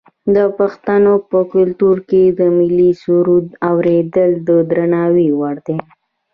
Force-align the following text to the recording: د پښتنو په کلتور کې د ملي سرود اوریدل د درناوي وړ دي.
د 0.35 0.37
پښتنو 0.57 1.13
په 1.29 1.39
کلتور 1.53 1.97
کې 2.09 2.23
د 2.39 2.41
ملي 2.57 2.91
سرود 3.03 3.47
اوریدل 3.69 4.31
د 4.47 4.49
درناوي 4.69 5.29
وړ 5.39 5.55
دي. 5.67 5.77